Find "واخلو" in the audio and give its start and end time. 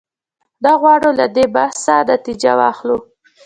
2.59-2.97